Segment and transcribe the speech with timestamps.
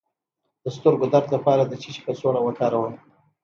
[0.63, 2.93] د سترګو درد لپاره د څه شي کڅوړه وکاروم؟